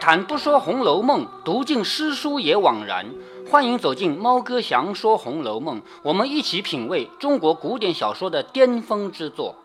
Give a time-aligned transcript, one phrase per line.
[0.00, 3.06] 谈不说《红楼梦》，读尽诗书也枉然。
[3.50, 9.56] 欢迎走进猫哥祥说《红楼梦》，我们一起品味中国古典小说的巅峰之作。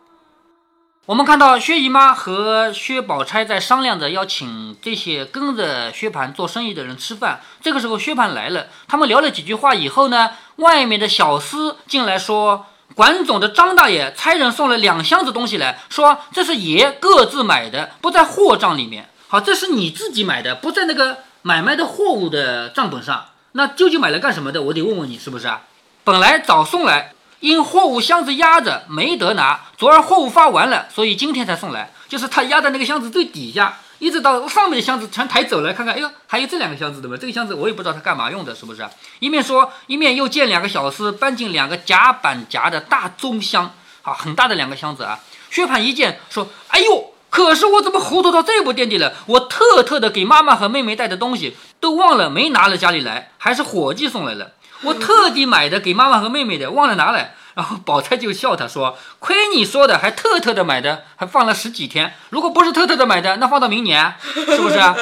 [1.05, 7.41] 我们看到薛姨妈和薛宝钗在商量着要请这些跟着薛蟠做生意的人吃饭。
[7.61, 12.65] 这个时候，薛蟠来了，他们聊了几句话以后呢，外面的小厮进来说。
[12.95, 19.09] 管总的张大爷差人送了两箱子东西来说，这是爷各自买的，不在货账里面。
[19.33, 23.29] 好，这是你自己买的，不在那个买卖的货物的账本上。
[23.53, 24.61] 那究竟买来干什么的？
[24.61, 25.63] 我得问问你，是不是啊？
[26.03, 31.91] 本来早送来，因货物箱子压着没得拿，昨儿货物发完了，所以今天才送来。
[32.07, 33.79] 就是他压在那个箱子最底下。
[33.97, 37.17] 一直到上面的箱子全抬走了，看看，哎呦，还有这两个箱子的吗？
[37.19, 38.87] 这个箱子我也不知道他干嘛用的，是不是？
[39.17, 45.19] 一面说，一面又见两个小厮搬进两个夹板夹的大棕箱，啊，很大的两个箱子啊。
[45.49, 49.11] 薛蟠一见说，哎呦，可是我怎么糊涂到这步田地了？
[49.25, 54.51] 我特特的给妈妈和妹妹带的东西都忘了没拿了家里来，还是伙计送来了。
[54.83, 57.33] 我特地买的给妈妈和妹妹的，忘了拿来。
[57.55, 62.13] 然后宝钗就笑他说：“亏你说的，还特特的买的，还放了十几天。
[62.29, 64.95] 如果不是特特的买的，那放到明年，是不是啊？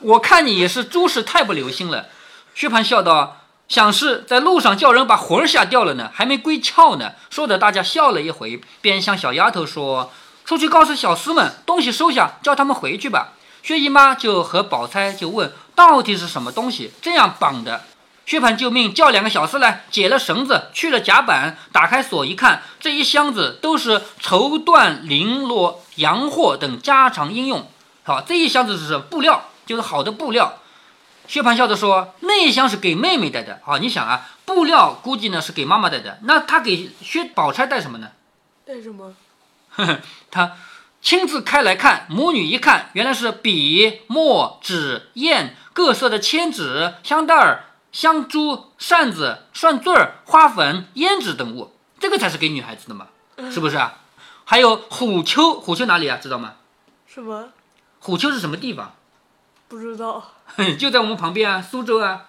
[0.00, 2.06] 我看你也是诸事太不留心了。”
[2.56, 10.10] 薛蟠笑道：“想是在路上叫人把魂儿吓掉了呢，还没归窍呢。”说着，大家笑了一回，便向小丫头说
[10.46, 16.92] ：“出去告诉小厮们，东西收下，叫他们回去吧。”薛姨妈就和宝钗就问：“到底是什么东西？
[17.02, 17.82] 这样绑的？”
[18.24, 27.68] 薛蟠救命叫两个小厮来解了绳子，去了甲板，打开锁一看，这一箱子都是绸缎、绫罗、洋货等家常应用。
[28.04, 30.58] 好，这一箱子是布料，就是好的布料。
[31.28, 33.60] 薛蟠笑着说：“那一箱是给妹妹带的。
[33.64, 38.08] 好，你想啊，布料估计呢是给妈妈带的，那他给薛宝钗带什么呢？
[38.64, 39.12] 带什么？
[39.76, 40.00] 呵呵，
[40.30, 40.56] 他
[41.00, 53.06] 亲自开来看，母女一看，原来是笔、墨、纸、砚各色的铅纸、香袋儿。”香珠、扇子、蒜坠儿、花粉、胭脂等物，这个才是给女孩子的嘛，
[53.50, 54.00] 是不是啊？
[54.44, 56.18] 还有虎丘，虎丘哪里啊？
[56.20, 56.56] 知道吗？
[57.06, 57.48] 什么？
[58.00, 58.94] 虎丘是什么地方？
[59.66, 60.22] 不知道。
[60.78, 62.26] 就在我们旁边啊，苏州啊。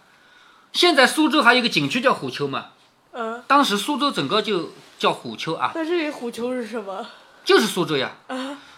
[0.72, 2.68] 现在苏州还有一个景区叫虎丘嘛。
[3.12, 3.44] 嗯。
[3.46, 5.74] 当时苏州整个就叫虎丘啊。
[5.76, 7.06] 那这里虎丘是什么？
[7.48, 8.12] 就是苏州呀。
[8.28, 8.36] 啊。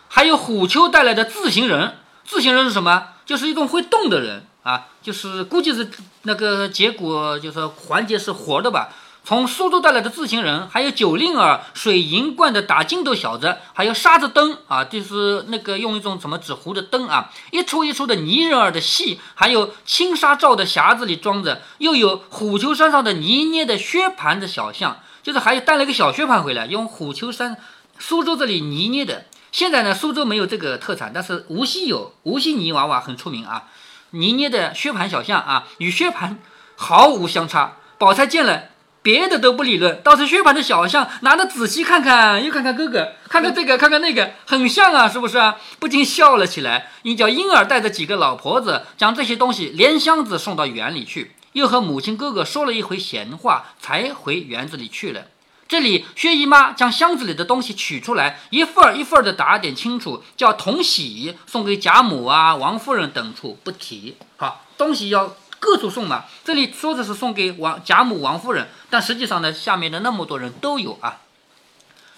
[0.08, 3.08] 还有虎丘带来的自行人，自行人是什么？
[3.26, 4.46] 就是一种会动的人。
[4.62, 5.90] 啊，就是估计是
[6.24, 8.90] 那个结果，就是环节是活的吧。
[9.24, 27.58] 从苏州带来的自行人，还有九令儿、水银罐的打筋斗小子，还有沙子灯啊，就是那个用一种什么纸糊的灯啊，一出一出的泥人儿的戏，还有青纱罩的匣子里装着，又有虎丘山上的泥捏的薛蟠的小像，就是还有带了一个小薛蟠回来，用虎丘山
[28.00, 29.26] 苏州这里泥捏的。
[29.52, 33.66] 现在呢，苏州没有这个特产，但是无锡有，无锡泥娃娃很出名啊。
[34.12, 36.36] 泥捏的薛蟠小像啊，与薛蟠
[36.76, 37.78] 毫无相差。
[37.98, 38.70] 宝钗见了，
[39.02, 45.58] 别的都不理论，倒是薛蟠的小像拿着仔细看看，又看看哥哥，看看这个，看看那个，很像啊，是不是啊？
[45.80, 46.92] 不禁笑了起来。
[47.02, 55.26] 因叫婴儿带着几个老婆子，将这些东西连箱子送到园里去，又和母亲哥哥说了一回闲话，才回园子里去了。
[55.70, 64.18] 这里薛姨妈将箱子里的东西取出来，一份儿一份儿的打点清楚，叫同喜送给贾母啊、王夫人等处不提。
[64.38, 66.26] 好，东西要各处送嘛。
[66.44, 71.20] 这里说的是送给王贾母、王夫人，但实际上呢，下面的那么多人都有啊。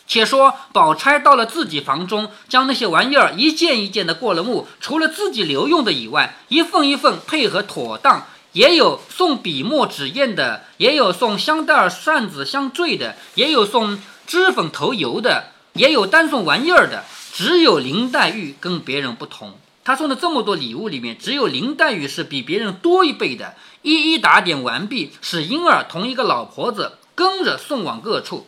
[0.07, 8.27] 且说宝钗到了自己房中，将那些玩意儿一件一件的过了目，除了自己留用的以外，一份一份配合妥当。
[8.53, 13.97] 也有送笔墨纸砚的，也有送香袋儿、扇子、香坠的，也有送
[14.27, 17.05] 脂粉头油的，也有单送玩意儿的。
[17.33, 23.55] 只有林黛玉跟别人不同，她送的这么多礼物里面，只有林黛玉是比别人多一倍的。
[23.83, 28.47] 一一打点完毕，使婴儿同一个老婆子跟着送往各处。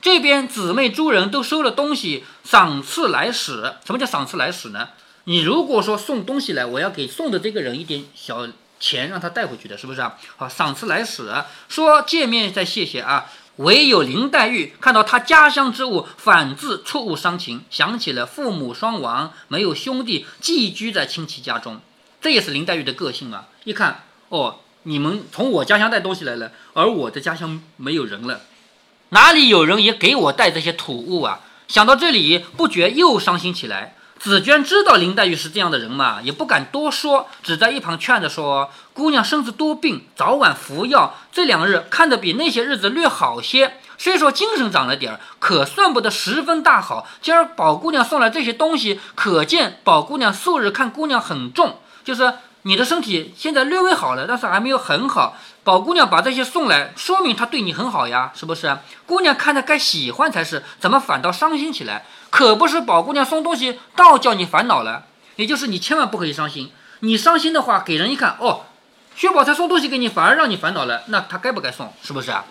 [0.00, 3.74] 这边姊妹诸人都收了东西，赏赐来使。
[3.84, 4.90] 什么叫赏赐来使呢？
[5.24, 8.46] 你如果说送东西来，我要给送的这个人一点小。
[8.80, 10.16] 钱让他带回去的，是不是啊？
[10.36, 11.32] 好，赏赐来使，
[11.68, 13.26] 说见面再谢谢啊。
[13.56, 21.80] 唯有林黛玉看到他家乡之物，反自触物伤情，想起了父母双亡，没有兄弟，寄居在亲戚家中。
[22.20, 23.48] 这也是林黛玉的个性啊。
[23.64, 28.42] 一看，哦，你们从我家乡带东西来了，而我的家乡没有人了，
[29.08, 31.40] 哪里有人也给我带这些土物啊？
[31.66, 33.96] 想到这里，不觉又伤心起来。
[34.18, 41.14] 紫娟知道林黛玉是这样的人嘛，也不敢多说，只在一旁劝着说：“姑娘身子多病，早晚服药。
[41.30, 47.06] 这两日看着比那些日子略好些，虽说精神长了点儿，可算不得十分大好。
[47.22, 51.78] 今儿宝姑娘送来这些东西，可见宝姑娘素日看姑娘很重。
[52.04, 55.36] 就是你的身体现在略微好了，但是还没有很好。
[55.68, 58.78] 宝姑娘把这些送来，说明她对你很好呀，是不是？
[59.04, 62.06] 姑娘看着该喜欢才是，怎么反倒伤心起来？
[62.30, 65.04] 可不是宝姑娘送东西倒叫你烦恼了，
[65.36, 66.72] 也就是你千万不可以伤心。
[67.00, 68.62] 你伤心的话，给人一看，哦，
[69.14, 71.92] 薛宝钗送东西给你，反而让你烦恼了，那他该不该送？
[72.02, 72.46] 是不是啊？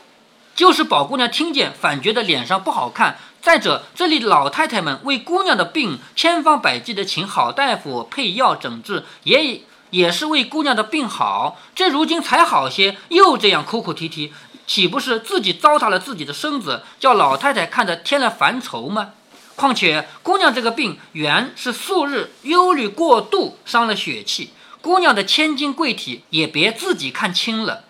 [0.53, 3.17] 就是宝姑娘听见，反觉得脸上不好看。
[3.41, 9.61] 再者，这里老太太们为姑娘的病千方百计的请好大夫配药诊治，也
[9.91, 11.59] 也是为姑娘的病好。
[11.75, 14.33] 这如今才好些，又这样哭哭啼啼，
[14.65, 19.11] 岂不是自己糟蹋了自己的身子，叫老太太看着添了烦愁吗？
[19.55, 24.51] 况且姑娘这个病原是素日忧虑过度，伤了血气。
[24.81, 27.83] 姑娘的千金贵体也别自己看轻了。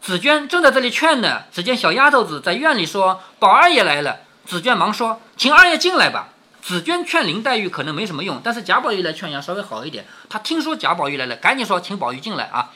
[0.00, 6.28] 紫娟正在这里劝呢，只见小丫头子在院里说：“宝二爷来了。”紫娟忙说：“请二爷进来吧。”
[6.68, 10.04] 紫娟劝林黛玉可能没什么用，但是贾宝玉来劝要稍微好一点。
[10.28, 12.72] 他听说贾宝玉来了，赶紧说：“请宝玉进来啊！”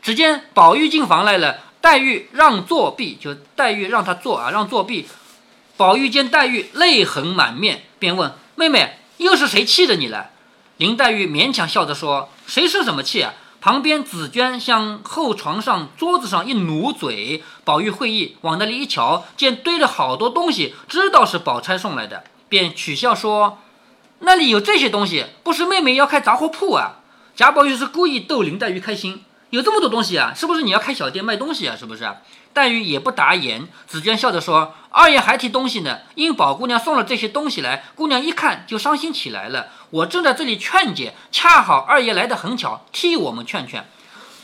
[0.00, 5.08] 只见宝玉进房来了，黛玉让坐壁，就黛玉让他坐啊，让坐壁。
[5.76, 10.30] 宝玉见黛玉泪痕满面，便问：“妹妹，又是谁气着你了？”
[10.78, 22.22] 林黛玉勉强笑着说：“谁生什么气啊？”旁边紫娟向后床上桌子上一努嘴，宝玉会意，往那里一瞧，见堆了好多东西，知道是宝钗送来的，
[22.54, 23.58] 便取笑说
[24.22, 26.98] ：“那里有这些东西，不是妹妹要开杂货铺啊？”
[27.34, 31.74] 贾宝玉是故意逗林黛玉开心，有这么多东西啊，是不是你要开小店卖东西啊？
[31.76, 32.08] 是不是？
[32.52, 33.66] 黛玉也不答言。
[33.88, 39.66] 紫娟笑着说：“二爷还提东西呢，因宝姑娘送了这些东西来，姑娘一看就伤心起来了。
[39.90, 43.84] 我正在这里劝解，恰好二爷来的很巧，替我们劝劝。”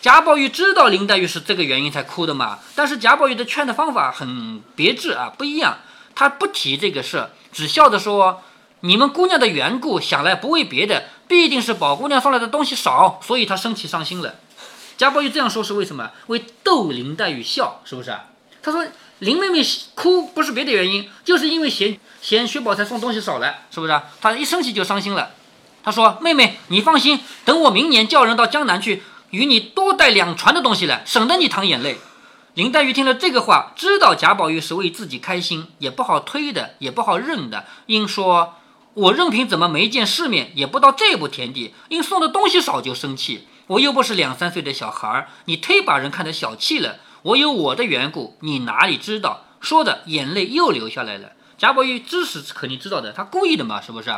[0.03, 5.79] 贾宝玉知道林黛玉是这个原因才哭的嘛，但是贾宝玉的劝的方法很别致啊，不一样。
[6.15, 8.43] 他不提这个事，只笑着说
[8.81, 14.37] ：“你们姑娘的缘故，想来不为别的，必定是宝姑娘送来的东西少，所以她生气伤心了。”
[14.99, 16.11] 贾宝玉这样说是为什么？
[16.27, 18.15] 为逗林黛玉笑，是不是？
[18.63, 18.87] 他说
[19.21, 19.65] 林妹妹
[19.95, 24.01] 哭不是别的原因，就是因为嫌嫌薛宝钗送东西少了，是不是？
[24.21, 25.31] 她一生气就伤心了。
[25.83, 31.97] 他说：“妹妹，你放心，等我明年叫人到江南去，与你多带两船的东西来，省得你淌眼泪。”
[32.55, 38.57] 林黛玉听了这个话，知道贾宝玉是为自己开心，也不好推的，也不好认的，应说
[38.95, 46.97] ：“我任凭怎么没见世面，也不到这步田地，因送的东西少就生气。”我又不是两三岁的小孩儿，你忒把人看得小气了。
[47.23, 49.45] 我有我的缘故，你哪里知道？
[49.61, 51.31] 说的眼泪又流下来了。
[51.57, 54.13] 贾宝玉知识肯定知道的，他故意的嘛，是不是？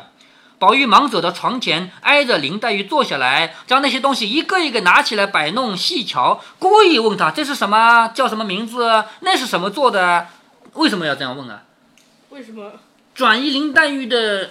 [0.62, 9.04] 宝玉忙走到床前，挨着林黛玉坐下来，将那些东西一个一个拿起来摆弄细瞧，故意问他这是什么，叫什么名字？
[9.22, 10.28] 那是什么做的？
[10.74, 11.64] 为什么要这样问啊？
[12.30, 12.74] 为什么？
[13.12, 14.50] 转移林黛玉的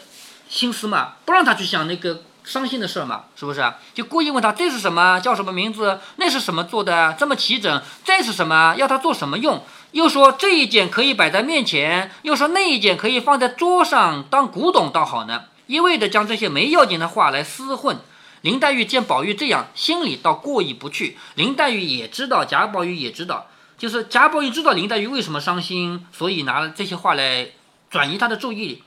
[0.49, 2.23] 心思嘛，不让她去想那个。
[2.43, 3.63] 伤心的事嘛，是不是？
[3.93, 5.99] 就故意问他这是什么，叫什么名字？
[6.15, 7.15] 那是什么做的？
[7.17, 7.81] 这么齐整？
[8.03, 8.73] 这是什么？
[8.77, 9.63] 要他做什么用？
[9.91, 15.43] 又说这一件可以摆在面前，又说那一件可以放在桌上当古董，倒好呢。
[15.71, 17.97] 一味的将这些没要紧的话来厮混。
[18.41, 21.17] 林黛玉见宝玉这样，心里倒过意不去。
[21.35, 27.51] 林黛玉也知道，贾宝玉也知道，就是贾宝玉知道林黛玉为什么伤心，所以拿了这些话来
[27.89, 28.83] 转移她的注意力。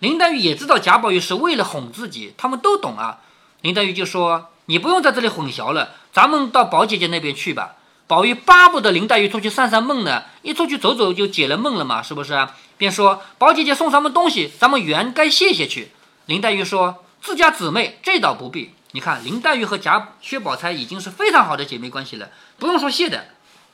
[0.00, 3.20] 林黛玉也知道贾宝玉是为了哄自己，他们都懂啊。
[3.62, 12.46] 林黛玉就说：“你不用在这里混淆了，咱们到宝姐姐那边去吧。”宝玉巴不得林黛玉出去散散闷呢，一出去走走就解了闷了嘛，是不是？
[12.76, 15.92] 便说：“宝姐姐送咱们东西，咱们原该谢谢去。”
[16.26, 18.72] 林黛玉说：“自家姊妹，这倒不必。
[18.92, 23.26] 你看，林黛玉和贾薛宝钗已经是非常好的姐妹关系了，不用说谢的。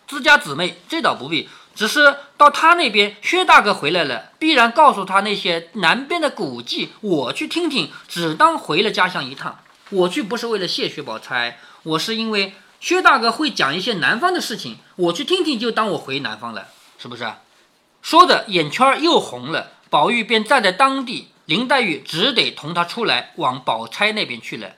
[0.06, 9.58] 自家姊妹，这倒不必。”只是到他那边，薛大哥回来了，必然告诉他那些南边的古迹，我去听听，只当回了家乡一趟。
[9.88, 16.68] 我去不是为了谢薛宝钗，我是因为薛大哥会讲一些南方的事情，我去听听就当我回南方了，
[16.98, 17.26] 是不是？
[18.02, 24.72] 说的眼圈又红了，宝玉便站在当地，林黛玉只得同他出来，往宝钗那边去了。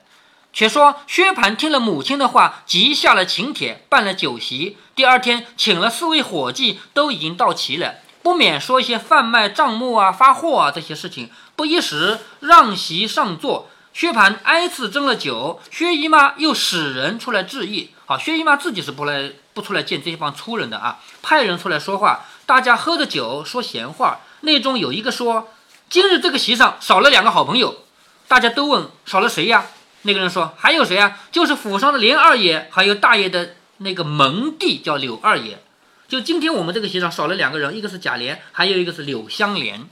[0.51, 4.77] 且说薛蟠听了母亲的话，即下了请帖，办了酒席。
[4.95, 11.29] 第二天请了四位伙计，都已经到齐了，不免说一些贩卖账目啊、发货啊这些事情。
[11.57, 17.91] 不一时，让席上座，薛蟠挨次斟了酒，薛姨妈又使人出来致意。
[18.05, 22.25] 好，薛姨妈自己是不来不出来见这帮粗人的啊，派人出来说话。
[22.45, 25.49] 大家喝着酒说闲话，内中有一个说
[25.89, 27.83] ：“今日这个席上少了两个好朋友。”
[28.27, 29.65] 大家都问：“少了谁呀？”
[30.03, 31.19] 那个人说：“还有谁啊？
[31.31, 35.61] 就是府上的连二爷，还有大爷的那个门弟，叫柳二爷。
[36.07, 39.87] 就今天我们这个席上少了两个人，一个是贾琏，还有一个是柳香莲。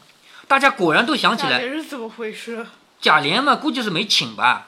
[0.48, 2.66] 大家果然都想起来，是怎么回事？
[3.02, 4.68] 贾琏嘛，估计是没请吧。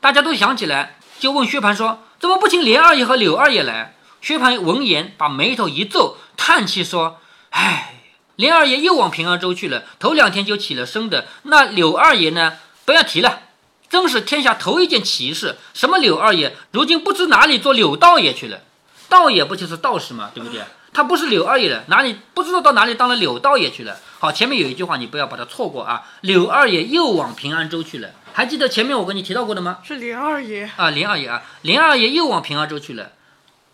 [0.00, 7.20] 大家都想起来，就问薛蟠说：“怎么不请连二爷和柳二爷来？”薛蟠闻言，把眉头一皱，叹气说
[7.50, 8.02] ：“唉，
[8.36, 11.26] 连二爷又往平安州去了，头两天就起了身的。
[11.44, 12.54] 那柳二爷呢？
[12.84, 13.40] 不要提了，
[13.88, 15.56] 真是天下头一件奇事。
[15.72, 18.60] 什么柳二爷，如今不知哪里做柳道爷去了。
[19.08, 20.30] 道爷不就是道士吗？
[20.34, 20.60] 对不对？
[20.92, 23.98] 他不是柳二爷了，哪里不知道到哪里当了柳道爷去了？
[24.18, 26.02] 好，前面有一句话，你不要把它错过啊。
[26.20, 29.78] 柳二爷又往平安州去了。”还记得前面我跟你提到过的吗？
[29.84, 33.12] 是林二爷啊，林二爷啊，林二爷又往平安州去了。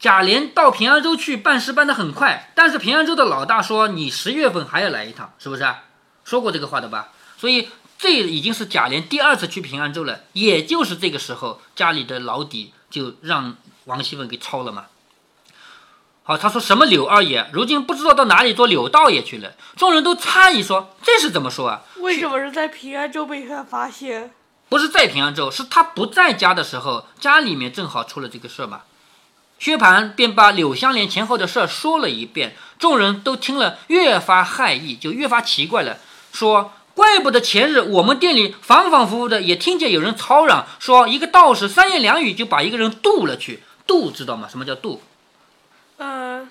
[0.00, 5.74] 贾琏到平安州去办事办得很快，但是平安州的老大说你十月份还要来一趟，是不是？
[6.24, 7.10] 说过这个话的吧？
[7.36, 10.20] 所以这已经是贾琏第二次去平安州了。
[10.32, 14.86] 也就是这个时候，家里的老底就让王熙凤给抄了嘛。
[16.22, 19.52] 好，他说什么柳二爷，如今不知道到哪里做柳道爷去了。
[19.76, 21.82] 众人都诧异说这是怎么说啊？
[21.96, 24.32] 为什么是在平安州被他发现？
[24.70, 28.80] 不是在平安州，是他不在家的时候，家里面正好出了这个事儿嘛。
[29.60, 35.98] 薛蟠便把柳湘莲前后的事儿说了一遍，众人都听了，越发骇异，就越发奇怪了，
[36.32, 43.62] 说：“怪不得前日我们店里反反复复的也听见有人吵嚷，说一个道士三言两语就把一个人渡了去。
[43.86, 44.48] 渡知道吗？
[44.50, 45.02] 什么叫渡？
[45.98, 46.48] 嗯，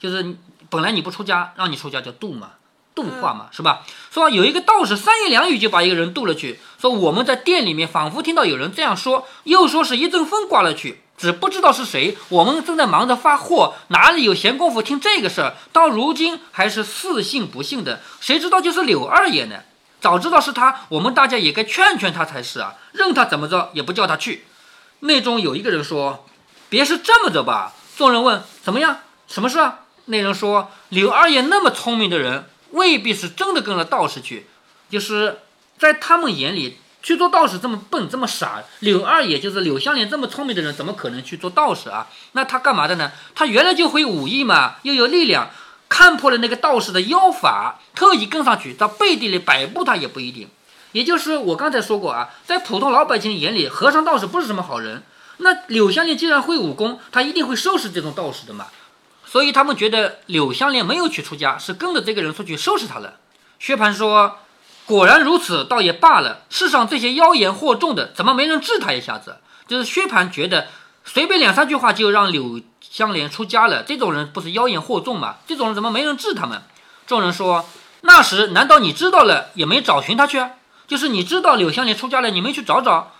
[0.00, 0.36] 就是
[0.70, 2.52] 本来你不出家，让你出家叫渡嘛。”
[2.94, 3.82] 度化嘛，是吧？
[4.12, 6.60] 说有一个道士三言两语就把一个人渡了去。
[6.80, 12.16] 说我们在店里面仿佛听到有人这样说，又说是一阵风刮了去，只不知道是谁。
[12.28, 15.54] 我们正在忙着发货，哪里有闲工夫听这个事儿？
[15.72, 18.00] 到如今还是似信不信的。
[18.20, 19.60] 谁知道就是柳二爷呢？
[20.00, 22.74] 早知道是他，我们大家也该劝劝他才是啊！
[22.92, 24.44] 任他怎么着，也不叫他去。
[25.00, 26.26] 内中有一个人说
[26.68, 28.98] ：“别是这么着吧？”众人问：“怎么样？
[29.26, 34.48] 什么事啊？”那人说：“柳二爷那么聪明的人。”未必是真的跟了道士去，
[34.90, 35.42] 就是
[35.78, 38.64] 在他们眼里去做道士这么笨这么傻。
[38.80, 42.08] 柳二爷就是柳香莲这么聪明的人，怎么可能去做道士啊？
[42.32, 43.12] 那他干嘛的呢？
[43.34, 45.50] 他原来就会武艺嘛，又有力量，
[45.88, 50.48] 看破了那个道士的妖法，特意跟上去，到背地里摆布他也不一定。
[50.92, 55.02] 也就是我刚才说过啊，在普通老百姓眼里，和尚道士不是什么好人。
[55.38, 58.68] 那柳香莲既然会武功，他一定会收拾这种道士的嘛。
[59.26, 63.14] 所以他们觉得柳香莲没有去出家，是跟着这个人出去收拾他了。
[63.58, 64.38] 薛蟠说
[64.86, 66.42] ：“果然如此，倒也罢了。
[66.50, 70.66] 世上这些妖言惑众的，怎么没人治他一下子？”就是薛蟠觉得
[71.04, 75.36] 随便两三句话就让柳香莲出家了，这种人不是妖言惑众吗？
[75.46, 76.62] 这种人怎么没人治他们？
[77.06, 77.66] 众人说
[78.02, 80.44] ：“那时难道你知道了也没找寻他去？
[80.86, 83.12] 就是你知道柳香莲出家了，你没去找找？”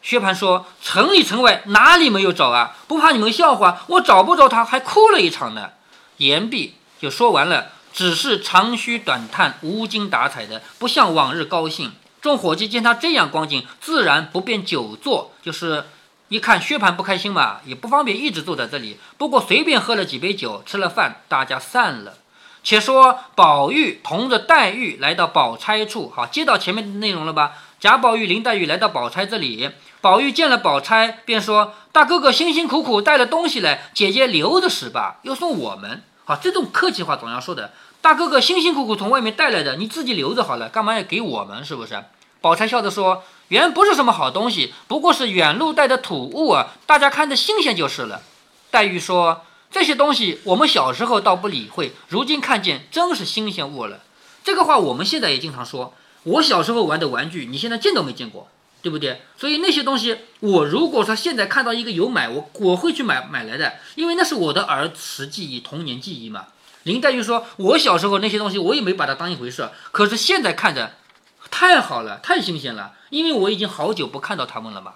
[0.00, 2.76] 薛蟠说：“城里城外哪里没有找啊？
[2.86, 5.70] 不怕你们笑话，我找不着他，还哭了一场呢。”
[6.18, 11.90] 言毕就说完了，只是长吁短叹，无精打采的，不像往日高兴。
[12.20, 15.84] 众伙计见他这样光景，自然不便久坐，就是
[16.28, 19.00] 一看薛蟠不开心嘛，也不方便一直坐在这里。
[19.16, 22.14] 不过随便喝了几杯酒，吃了饭，大家散了。
[22.62, 27.54] 且说宝玉同着黛玉来到宝钗处，好，接到前面的内容了吧？
[27.80, 29.70] 贾宝玉、林黛玉来到宝钗这里。
[30.00, 36.04] 宝玉见了宝钗，便说：“大哥哥辛辛苦苦带了东西来，姐姐留着使吧，又送我们。
[36.24, 37.72] 好，这种客气话总要说的。
[38.00, 41.64] 大哥哥辛辛苦苦从外面带来的，你自己留着好了，干嘛要给我们？
[41.64, 42.04] 是不是？”
[42.40, 48.22] 宝钗笑着说：“原不是什么好东西，不过是远路带的土物啊，大家看着新鲜就是了。”
[48.70, 54.00] 黛玉说：“这些东西我们小时候倒不理会，如今看见真是新鲜物了。
[54.44, 55.94] 这个话我们现在也经常说。
[56.22, 58.48] 我小时候玩的玩具，你现在见都没见过。”
[58.80, 59.20] 对不对？
[59.36, 66.46] 所以那些东西，我如果说现在看到一个有买，我我会去买买来的，因为那是我的儿时记忆、童年记忆嘛。
[66.84, 70.92] 林黛玉说：“我小时候那些东西，我也没把它当一回事，可是现在看着
[71.50, 74.94] 太好了，太新鲜了，因为我已经好久不看到他们了嘛。”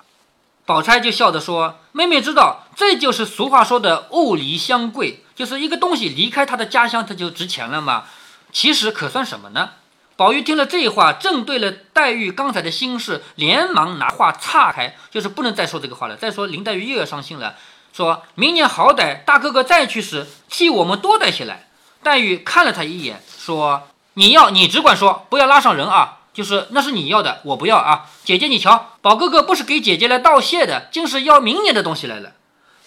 [0.65, 8.05] 宝钗就笑着说：“妹妹知道，这就是俗话说的物离乡贵，就是一个东西离开它的家乡，它就值钱了嘛。
[8.53, 9.71] 其实可算什么呢？”
[10.15, 16.17] 宝玉听了这话，正对了黛玉刚才的心事，连忙拿话岔开，就是不能再说这个话了。
[16.17, 17.57] 再说林黛玉又要伤心了，
[17.93, 21.67] 说明年好歹大哥哥再去时，替我们多带些来。
[22.03, 26.19] 黛玉看了他一眼，说：“你要你只管说，不要拉上人啊。
[26.35, 28.07] 就是那是你要的，我不要啊。
[28.25, 32.33] 姐姐你瞧，宝哥哥不是给姐姐来道谢的，竟是要明年的东西来了。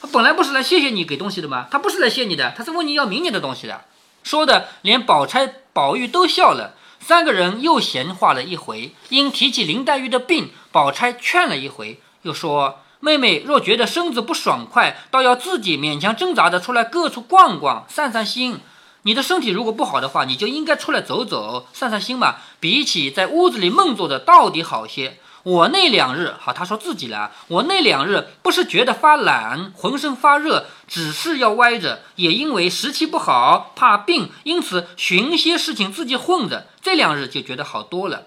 [0.02, 1.68] 他本来不是来谢谢你给东西的吗？
[1.70, 3.82] 他不是来谢你的，他是问你要明年的东西的。
[4.24, 18.60] 说的连宝钗、宝玉都笑了。”三个人又闲话了一回，因提起林黛玉的病，宝钗劝了一回，又说：“妹妹若觉得身子不爽快，倒要自己勉强挣扎着出来各处逛逛，散散心。
[19.06, 22.38] 你的身体如果不好的话，你就应该出来走走，散散心嘛。
[22.60, 25.20] 比起在屋子里闷坐着，到底好些。
[25.44, 36.66] 我那两日，好，他说自己了，我那两日不是觉得发懒，浑身发热，只是要歪着，也因为时气不好，怕病，因此寻些事情自己混着。
[36.82, 38.24] 这两日就觉得好多了。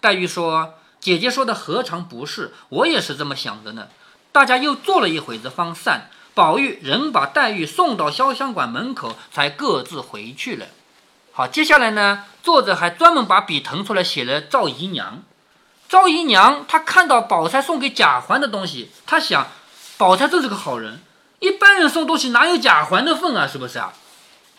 [0.00, 2.54] 黛玉说：“姐姐说的何尝不是？
[2.70, 3.88] 我也是这么想的呢。”
[4.32, 6.08] 大家又坐了一会子，方散。
[6.34, 10.66] 宝玉仍把黛玉送到潇湘馆门口，才各自回去了。
[11.32, 15.22] 好，接下来呢，作者还专门把笔腾出来写了赵姨娘。
[15.88, 19.46] 赵姨娘她看到宝钗送给贾环的东西，她想，
[19.98, 21.00] 宝钗真是个好人。
[21.40, 23.46] 一般人送东西哪有贾环的份啊？
[23.46, 23.92] 是不是啊？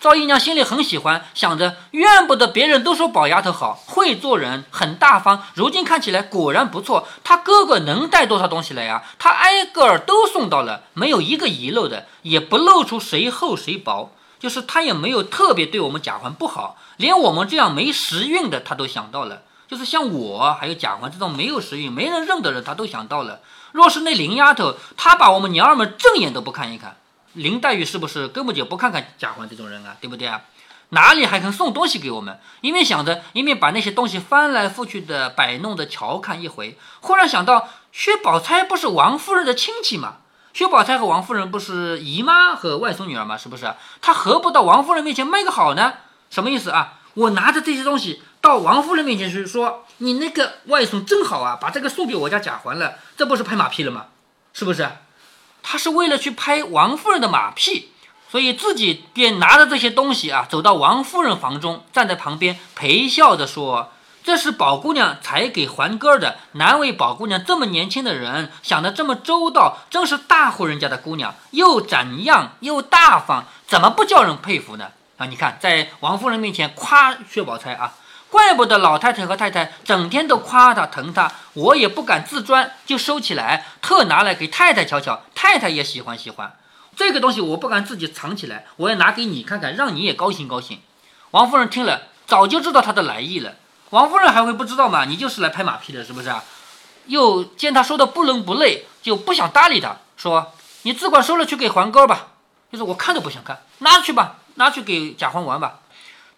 [0.03, 5.43] 赵姨娘心里很喜欢，想着怨不得别人都说宝丫头好，会做人，很大方。
[5.53, 7.07] 如今看起来果然不错。
[7.23, 9.01] 她哥哥能带多少东西来呀？
[9.17, 14.11] 她挨个儿都送到了，没有一个遗漏的，也不露出谁厚谁薄。
[14.41, 19.43] 就是她也没有特别对我们贾环不好，连我们这样没时运的，她都想到了。
[19.69, 23.39] 就是像我还有贾环这种没有时运、没人认的人，她都想到了。
[23.71, 26.97] 若是那林丫头，她把我们娘儿们正眼都不看一看。
[27.33, 29.97] 林黛玉是不是根本就不看看贾环这种人啊？
[29.99, 30.41] 对不对啊？
[30.89, 32.39] 哪里还肯送东西给我们？
[32.61, 36.77] 一面想着，一面把那些东西翻来覆去的摆弄着瞧看一回。
[36.99, 40.17] 忽然想到，薛宝钗不是王夫人的亲戚吗？
[40.53, 43.35] 薛宝钗和王夫人不是姨妈和外孙女儿吗？
[43.35, 43.73] 是不是？
[44.01, 45.93] 她何不到王夫人面前卖个好呢？
[46.29, 46.99] 什么意思啊？
[47.15, 54.05] 我拿着这些东西到王夫人面前去说，你那个外孙真好啊，把这个送给我家贾环了，这不是拍马屁了吗？
[54.53, 54.87] 是不是？
[55.63, 57.89] 他是为了去拍王夫人的马屁，
[58.29, 63.91] 所以自己便拿着这些东西啊，走到王夫人房中，站在旁边陪笑着说
[64.23, 74.89] ：“这是宝姑娘才给环哥的，难为宝姑娘这么年轻的人想得这么周到，真是大户人家的姑娘，又展样又大方，怎么不叫人佩服呢？
[75.17, 77.93] 啊，你看在王夫人面前夸薛宝钗啊。”
[78.33, 86.51] 怪不得老太太和太太整天都夸她疼她，我也不敢自专，就收起来，特拿来给太太瞧瞧，太太也喜欢喜欢。
[86.95, 90.81] 这个东西我不敢自己藏起来，我要拿给你看看，让你也高兴高兴。
[91.29, 93.53] 王夫人听了，早就知道他的来意了。
[93.91, 95.05] 王夫人还会不知道吗？
[95.05, 96.43] 你就是来拍马屁的，是不是啊？
[97.05, 102.29] 又见他说的不伦不类，就不想搭理他，说你只管收了去给环哥吧，
[102.71, 105.81] 就是我看都不想看，拿去吧，拿去给贾环玩吧。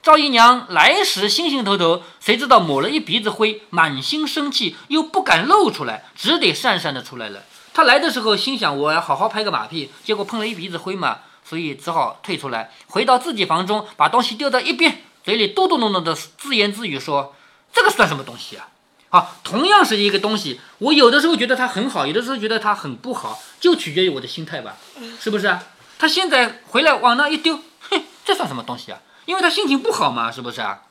[0.06, 7.42] 赵姨娘来时心心头头，谁知道抹了一鼻子灰，满心生气，又不敢露出来，只得讪讪的出来了。
[7.74, 17.36] 她来的时候心想，我要好好拍个马屁，结果碰了一鼻子灰嘛，所以只好退出来，回到自己房中，把东西丢到一边，嘴里嘟嘟囔囔的自言自语说
[17.74, 18.68] ：“这个算什么东西啊？
[19.10, 24.76] 好，同样是一个东西，我有的时候觉得它很好，有的时候觉得它很不好，就取决于我的心态吧，
[25.20, 25.64] 是不是啊？
[25.98, 30.82] 他现在回来往那一丢，哼，这算什么东西啊？”因为他心情不好嘛，是不是啊？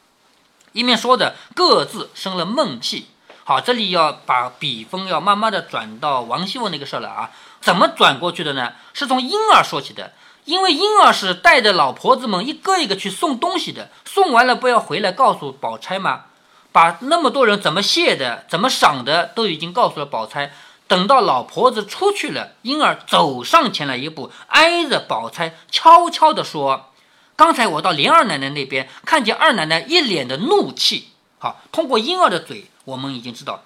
[0.72, 3.06] 一面说着，各自生了闷气。
[3.44, 7.30] 好，这里要把笔锋要慢慢的转到王熙凤那个事儿了啊。
[7.60, 8.72] 怎么转过去的呢？
[8.92, 10.12] 是从婴儿说起的。
[10.44, 16.24] 因为婴儿是带着老婆子们一个一个去送东西的，送完了不要回来告诉宝钗吗？
[16.70, 20.52] 把那么多人怎么谢的、怎么赏的都已经告诉了宝钗。
[20.86, 26.90] 等到老婆子出去了，婴儿走上前来一步，挨着宝钗，悄悄地说。
[27.36, 31.08] 刚才我到林二奶奶那边，看见二奶奶一脸的怒气。
[31.38, 33.64] 好，通过婴儿的嘴，我们已经知道，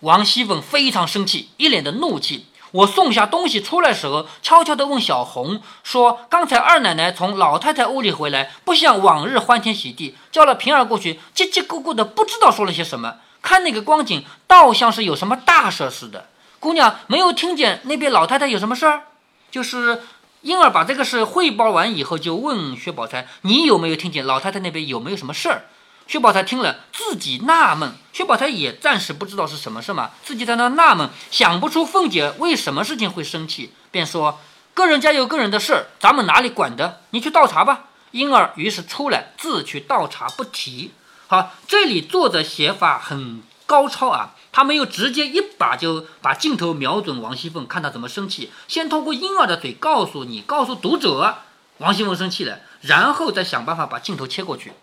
[0.00, 2.46] 王熙凤非常生气，一脸的怒气。
[2.70, 13.16] 我送下东西出来时候，悄悄地问小红说：“刚才二奶奶从老太太屋里回来，不像往日欢天喜地，叫了平儿过去，叽叽咕咕的，不知道说了些什么。
[13.42, 16.28] 看那个光景，倒像是有什么大事似的。
[16.60, 19.02] 姑娘没有听见那边老太太有什么事儿，
[19.50, 20.02] 就是。”
[20.42, 25.64] 婴儿把这个事汇报完以后，就问薛宝钗：“你有没有听见老太太那边有没有什么事儿？”
[26.08, 27.94] 薛宝钗听了，自己纳闷。
[28.12, 34.40] 薛宝钗也暂时不知道是什么事嘛，自己在那纳闷，想不出凤姐为什么事情会生气，便说
[34.74, 37.02] ：“个人家有个人的事儿，咱们哪里管的？
[37.10, 40.90] 你去倒茶吧。”婴儿于是出来自去倒茶，不提。
[41.28, 44.34] 好，这里作者写法很高超啊。
[44.54, 48.52] 他没有直接一把就把镜头瞄准王熙凤，看她怎么生气。
[48.68, 51.38] 先通过婴儿的嘴告诉你，告诉读者，
[51.78, 54.74] 王熙凤生气了，然后再想办法把镜头切过去。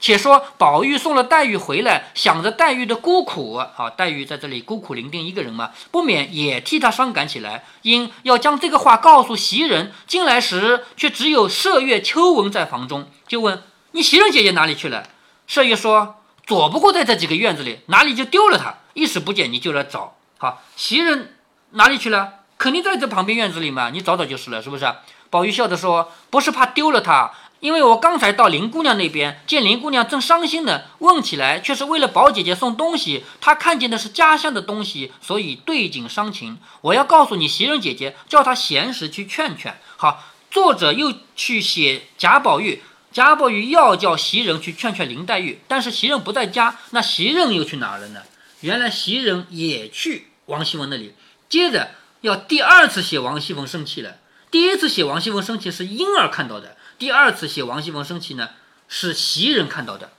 [0.00, 7.66] 且说宝玉送了黛玉回来，想着黛玉的孤苦，好，黛玉在这里孤苦伶仃一个人嘛，不免也替她伤感起来。
[7.82, 15.06] 因要将这个话告诉袭人，进来时却只有麝月、秋纹在房中，就问你袭人姐姐哪里去了？
[15.46, 16.21] 麝月说。
[16.46, 20.16] 躲不过在这几个院子里，哪里就丢了他，一时不见你就来找。
[20.38, 21.36] 好，袭人
[21.70, 22.40] 哪里去了？
[22.58, 24.92] 肯定在这旁边院子里嘛，你找找就是了，是不是？
[25.30, 33.24] 宝玉笑着说：“不是怕丢了他，因为我刚才到林姑娘那边，见林姑娘正伤心呢，问起来却是为了宝姐姐送东西。
[33.40, 36.58] 她看见的是家乡的东西，所以对景伤情。
[36.82, 39.74] 我要告诉你，袭人姐姐叫她闲时去劝劝。
[39.96, 48.22] 好，作者又去写贾宝玉，贾宝玉要叫袭人去劝劝林黛玉，但是袭人不在家，那袭人又去哪儿了呢？
[48.60, 51.14] 原来袭人也去王熙凤那里。
[51.48, 51.90] 接着
[52.22, 54.16] 要第二次写王熙凤生气了。
[54.50, 56.76] 第一次写王熙凤生气是婴儿看到的。
[56.98, 58.50] 第二次写王熙凤生气呢，
[58.88, 60.12] 是袭人看到的。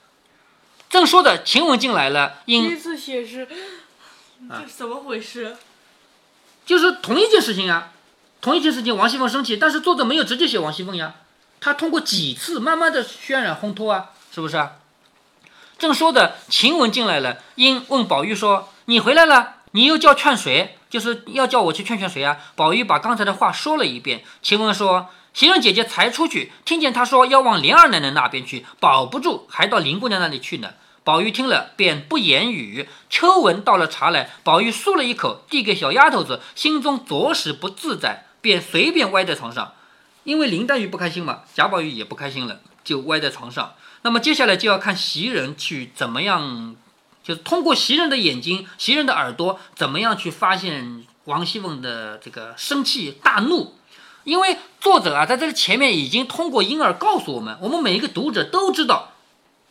[0.90, 2.42] 正说着，晴雯进来了。
[2.46, 3.48] 第一次写是，
[4.48, 5.56] 这怎么回事？
[6.66, 7.92] 就是同一件事情啊，
[8.40, 11.14] 同一件事情，王熙凤生气，但是作者没有直接写王熙凤呀，
[11.64, 14.72] 他通过几次慢慢的渲染烘托啊，是不是啊？
[15.78, 20.76] 正说的，晴雯进来了，因问宝玉说：“你回来了，你又叫劝谁？
[20.90, 24.22] 就是要叫我去劝劝谁啊？”宝玉把刚才的话说了一遍。
[24.42, 25.08] 晴雯说。
[25.32, 30.74] 袭人姐姐才出去，听见她说要往莲二奶奶那边去，保不住还到林姑娘那里去呢。
[31.02, 32.88] 宝玉听了，便不言语。
[33.10, 39.72] 秋纹倒了茶来，宝玉漱了一口，递给小丫头子，心中着实不自在，便随便歪在床上。
[40.24, 43.74] 因为林黛玉不开心嘛，贾宝玉也不开心了，就歪在床上。
[44.02, 46.74] 那么接下来就要看袭人去怎么样，
[47.22, 53.74] 就是通过袭人的眼睛、袭人的耳朵，怎么样去发现王熙凤的这个生气大怒。
[54.24, 59.12] 因为作者啊，在这个前面已经通过婴儿告诉我们，我们每一个读者都知道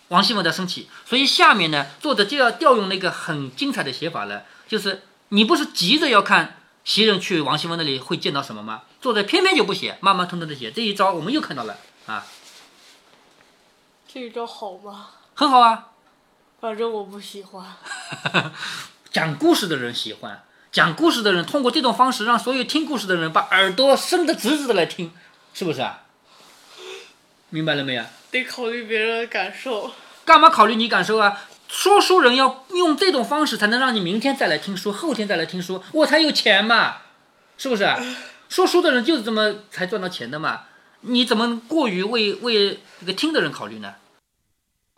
[0.09, 8.83] 王熙凤在生气，所以下面呢，作者就要调用那个很精彩的写法了，就是你不是急着要看袭人去王熙凤那里会见到什么吗？
[9.01, 12.25] 作者偏偏就不写，慢慢吞吞的写，这一招我们又看到了啊。
[14.07, 15.11] 这一招好吗？
[15.33, 15.91] 很好啊，
[16.59, 17.65] 反正我不喜欢。
[19.11, 20.43] 讲故事的人喜欢。
[20.71, 25.13] 讲故事的人通过这种方式，让所有听故事的人把耳朵伸得直直的来听，
[25.53, 26.01] 是不是啊？
[27.49, 28.03] 明白了没有？
[28.31, 29.91] 得考虑别人的感受。
[30.25, 31.41] 干嘛考虑你感受啊？
[31.73, 36.97] 说书人要用这种方式，才能让你明天再来听书，后天再来听书，我才有钱嘛，
[37.57, 37.83] 是不是？
[38.47, 40.61] 说书的人就是这么才赚到钱的嘛。
[41.01, 43.95] 你怎么过于为为这个听的人考虑呢？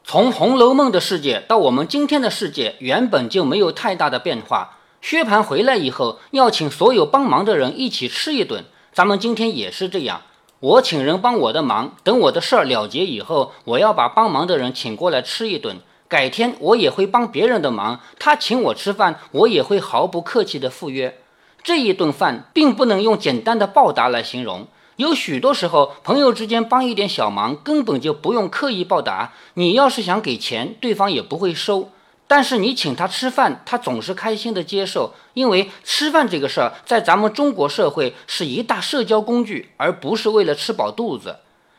[0.04, 4.78] 从《红楼梦》的世界到我们今天的世界，原本就没有太大的变化。
[5.02, 8.66] 薛蟠回来以后，要请所有帮忙的人一起吃一顿。
[8.92, 10.24] 咱们今天也是这样，
[10.60, 15.78] 我请人帮我的忙，等我的事儿了结以后，我要把帮忙的人请过来吃一顿。
[16.08, 21.18] 改天我也会帮别人的忙，他请我吃饭，我也会毫不客气的赴约。
[21.63, 29.34] 这一顿饭并不能用简单的报答来形容，有许多时候，朋友之间帮一点小忙，根本就不用刻意报答。
[29.56, 31.89] 你要是想给钱，对方也不会收。
[32.28, 41.38] 但是你请他吃饭，他总是开心的接受，因为吃饭这个事儿在咱们中国社会是一大社交工具，而不是为了吃饱肚子。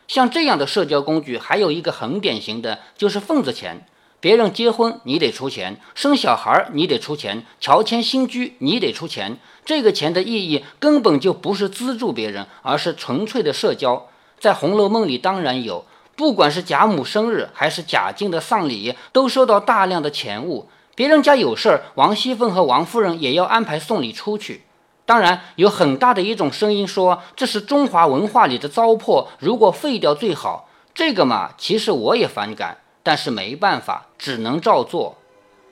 [0.08, 3.86] 像这样的社交工具，还有一个很典型的就是份子钱。
[4.20, 9.38] 别人结婚你得出钱，生小孩你得出钱，乔迁新居你得出钱。
[9.64, 14.08] 这个钱的意义根本就不是资助别人，而是纯粹的社交。
[14.38, 15.84] 在《红楼梦》里当然有。
[16.16, 20.70] 不管是贾母生日还是贾静的丧礼，都收到大量的钱物。
[20.94, 24.62] 别人家有事儿，王熙凤和王夫人也要安排送礼出去。
[25.04, 30.70] 当然，有很大的一种声音说这是中华文化里的糟粕，如果废掉最好。
[30.94, 35.16] 这个嘛，其实我也反感，但是没办法，只能照做。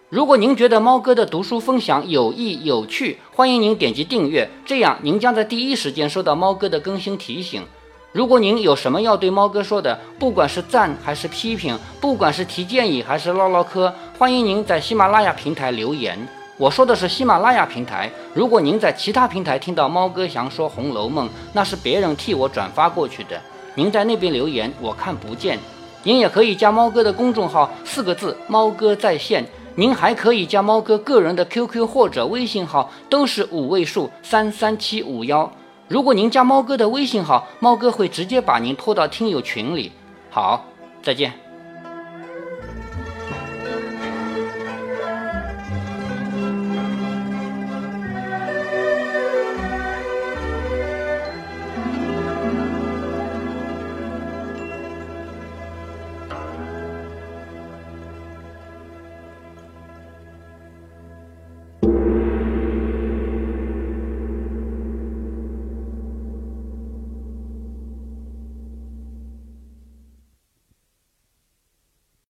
[0.09, 7.66] 如果您觉得猫哥的读书分享有益有趣，欢迎您点击订阅，这样您将在第一时间收到猫哥的更新提醒。
[8.12, 16.16] 如果您有什么要对猫哥说的，不管是赞还是批评，不管是提建议还是唠唠嗑，欢迎您在喜马拉雅平台留言。
[16.57, 18.09] 我说的是喜马拉雅平台。
[18.33, 23.42] 如果您在其他平台听到猫哥想说《红楼梦》，那是别人替我转发过去的。
[23.75, 25.59] 您在那边留言，我看不见。
[26.05, 29.45] 您也可以加猫哥的公众号，四个字“猫哥在线”。
[29.77, 35.51] 您还可以加猫哥个人的 QQ 或者微信号，都是五位数三三七五幺。
[35.88, 39.90] 如果您加猫哥的微信号，猫哥会直接把您拖到听友群里。
[40.31, 40.64] 好，
[41.03, 41.43] 再见。